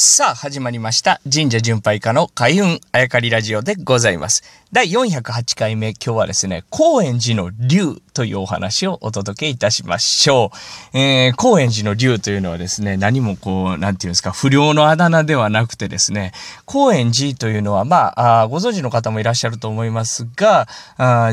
[0.00, 1.20] さあ、始まりました。
[1.24, 4.44] 神社巡拝家の開運あやかりラジオでございます。
[4.70, 10.52] 第408回目、今日はですね、高円寺の竜というお話をお届けいたしましょ
[10.94, 10.96] う。
[10.96, 16.30] えー、高円寺の竜というのはですね、何もこう、なんていうんですか、不良のあだ名ではなくてですね、
[16.64, 20.68] 高円寺というのは、まあ、あご存知の方もいらっしゃると思いますが、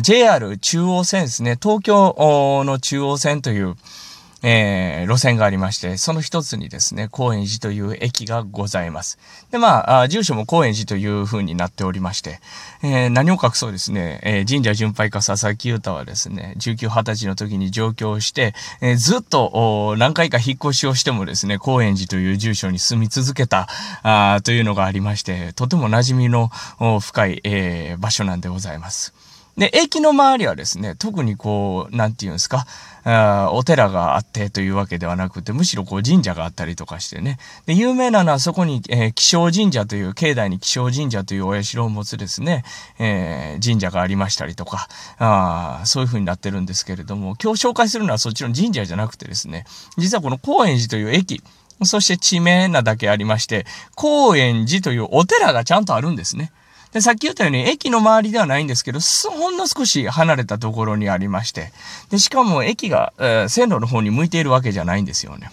[0.01, 3.75] JR 中央線ですね、東京の中央線という、
[4.47, 9.17] えー、路線がありまして、その一つにですね、高円寺という駅がございます。
[9.49, 12.39] で、まあ、住所も高円寺という風になっておりまして、
[12.83, 23.67] えー、何を隠そうですね、えー、神社巡拝家佐々木優太はですね、19、20歳の時に上京して、えー、ずっと何回か引っ越しをしてもですね、高円寺という住所に住み続けた、
[24.03, 26.51] あというのがありまして、とても馴染みの
[26.99, 29.24] 深い、え、場所なんでございます。
[29.57, 32.65] で、駅の周りはですね、特にこう、なんて言うんですか、
[33.05, 37.37] あお寺があってというわけではなくて、むしろこう神社があったりとかしてね。
[37.65, 42.65] で、有名なのはそこに、えー、気象神社という、境内に気象神社というお社を持つですね、
[42.99, 44.89] えー、神社がありましたりとか、
[45.19, 49.65] あそういう風になってるんですけれども、今日紹介するのはそっちの神社じゃなくてですね、
[49.97, 51.41] 実はこの高円寺という駅、
[51.83, 56.51] そして地名なだけありまして、高円寺というお寺がちゃんとあるんですね。
[56.95, 61.73] で、さっき言ったように、駅の周りではないんですけど、ほんの少し離れたところにありまして、
[62.09, 65.51] で、しかも駅が、えー、線路の方に向いているわけじゃないんですよね。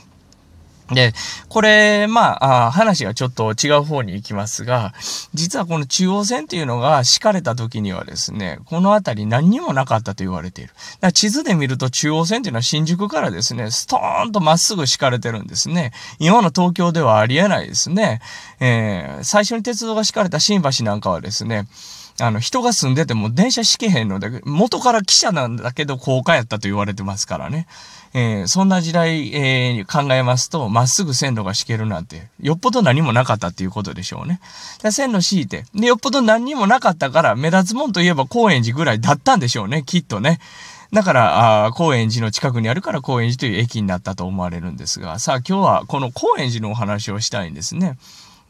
[0.94, 1.12] で、
[1.48, 4.92] これ、まあ、あ話がちょっと違う方に行きますが、
[5.34, 10.72] 実はこの中央線っていうのが敷かれた時にはですね、この辺り何にもなかったと言われている。
[11.00, 15.92] だ地図で見ると中央線っていうのは新宿からですね、ストーンとまっすぐ敷かれてるんですね。
[16.18, 18.20] 今の東京ではありえないですね。
[18.60, 21.66] えー、最初に鉄道が敷かれた新橋なんかはですね、
[22.20, 27.66] あの、人が住んでても電車敷けへんので、元から汽車なんだけど高架やったと言われてますからね。
[28.14, 34.41] えー、そんな時代、えー、考えますと、まっすぐ線路が敷けるなんて、よっぽど何もなかったっていうことでしょうね。
[34.91, 40.41] 線路敷いて、で、よっぽど何にもなかったから、目立つもんといえば高円寺ぐらいだったんでしょうね、きっとね。
[40.92, 47.97] だから、あ高円寺の近くにあるから高円寺という駅になったと思われるんですが、さあ今日はこの高円寺のお話をしたいんですね。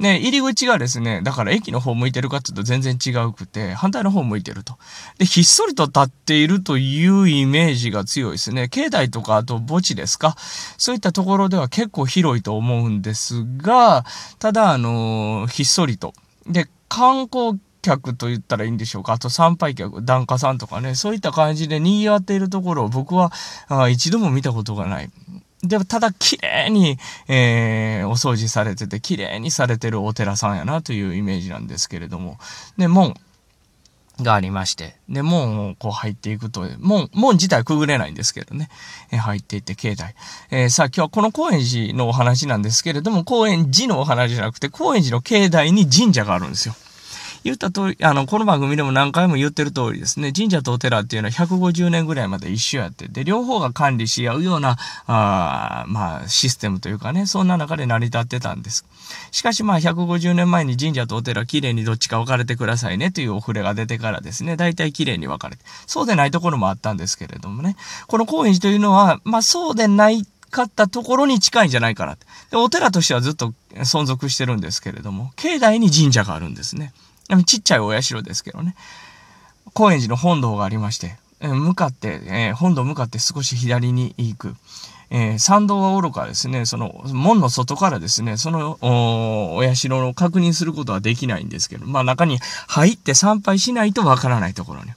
[0.02, 4.76] ね、入り口がですね、だから駅の方向いてるかっていうと全然違うくて、反対の方向いてると。
[5.18, 8.68] で、ひっそりと立っているというイメージが強いですね。
[8.68, 10.34] 境内とか、あと墓地ですか。
[10.76, 14.04] そういったところでは結構広いと思うんですが、
[14.40, 16.14] ただ、あのー、ひっそりと。
[16.48, 19.12] で、観光客と言ったらいいんでしょうか。
[19.12, 23.32] あと参拝客、檀家さんとかね、そういった感じで賑わっているところを僕は
[23.68, 25.10] あ一度も見たことがない。
[25.62, 32.38] でも、ただ綺麗に、えー、お掃除されてて、綺麗にされてるお寺さんやなというイメージなんですけれども。
[32.76, 33.14] で、門
[34.20, 38.70] がありまして、で、門をこう入っていくと、門、門自体くぐれないんですけどね、
[39.12, 40.16] えー、入っていって境内。
[40.50, 46.74] えー、さあ今日はこの高円寺のお話なんですけれども、高円寺のお話じゃなくて、高円寺の境内に神社があるんですよ。
[47.44, 54.76] 言った通り、あの、この番組でも何回も言ってる通りですね、神社とお寺っていうのは150年ぐらいまで一緒やって、で、両方が管理し合うような、
[55.06, 58.84] あまあ、システムというかね、そんな中で成り立ってたんです。
[59.32, 67.76] しかしまあ、150年前に神社とお寺、綺麗にどっちか分かれてくださいねというお触れが出てからですね、大体綺麗に分かれて、そうでないところもあったんですけれどもね、
[68.06, 72.16] この高円寺というのは、まあ、そうでないかったところに近いんじゃないかな。
[72.50, 76.92] で、お寺としてはずっと存続してるんですけれども、境内に神社があるんですね。
[77.32, 78.74] でもちっちゃいお社ですけどね。
[79.72, 84.54] 高円寺の本堂がありまして、え向かって、えー、本堂向かって少し左に行く。
[85.08, 92.38] えー、参道は愚かですね、その、門の外からですね、その、お、社を確認することはできないんですけど、まあ中に
[92.68, 94.90] 入って参拝しないとわからないところに。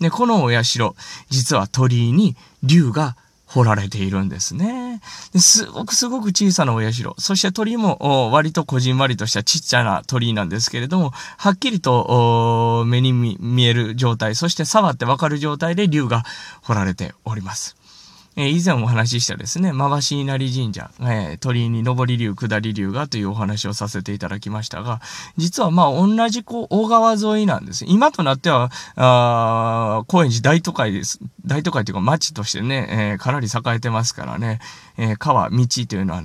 [0.00, 0.94] で、このお社、
[1.28, 3.16] 実は鳥居に竜が
[3.54, 5.00] 掘られているんですね。
[5.36, 7.12] すごくすごく小さなお社。
[7.18, 16.24] そして鳥も割とこじんまりとしたちっちゃな鳥なんですけれども、はっきりと目に見える状態、そして触ってわかる状態で竜が
[16.62, 17.76] 掘られております。
[18.36, 25.00] え、以前お話ししたですね、まばし稲荷神社、えー、鳥居に上り竜、下り竜がというお話をさせていただきましたが、
[25.36, 27.84] 実はまあ同じこう、大川沿いなんです。
[27.86, 31.20] 今となっては、あ高円寺大都会です。
[31.44, 34.60] 大都会というか町としてね、えー、かなり栄えてますからね、
[34.96, 36.22] えー、川、道というのは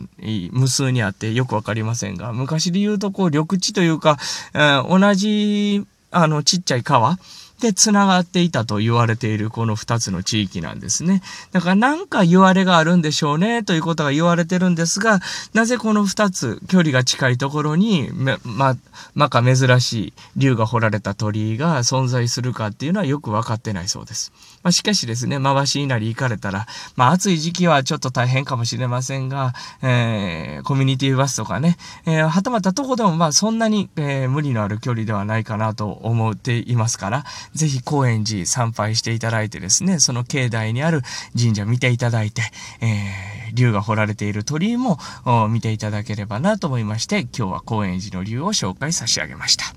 [0.51, 4.17] 無数にあってよくわかりませんが、昔で言うとこう、緑地というか、
[4.53, 7.17] えー、同じ、あの、ちっちゃい川、
[7.61, 11.21] で繋がっていたと言われているこの二つの地域なんですね。
[11.51, 15.19] だからなんか言われがあるんでしょうねということが言われてるんですが、
[15.53, 18.75] なぜこの二つ距離が近いところに、ま、
[19.15, 24.31] まか珍しい竜が掘られた鳥居が存在するかっていうのはよくわかってないそうです。
[24.63, 37.23] まあ、しかしですね、回し稲荷行かれたら、まあ、暑い時期はちょっと大変かもしれませんが、えー、コミュニティバスとかね、えー、はたまたとこでもまあそんなに、えー、無理のある距離ではないかなと思っていますから、
[37.53, 41.01] ぜひ高円寺参拝していただいてですね、その境内にある
[41.37, 42.41] 神社見ていただいて、
[42.81, 44.97] えー、竜が掘られている鳥居も
[45.49, 49.76] 見ていただければなと思いまして、今日は高円寺の竜を紹介差し上げました。